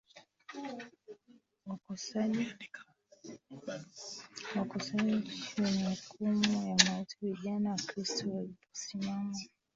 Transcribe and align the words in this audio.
wakosaji 1.65 2.55
wenye 5.57 5.83
hukumu 5.89 6.67
ya 6.69 6.75
mauti 6.85 7.15
Vijana 7.21 7.71
Wakristo 7.71 8.29
waliposimama 8.29 9.33